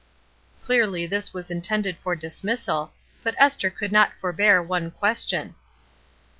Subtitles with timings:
[0.33, 5.53] '* Clearly this was intended for dismissal, but Esther could not forbear one question.